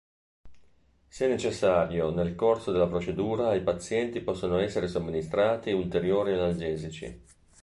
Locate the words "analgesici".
6.33-7.21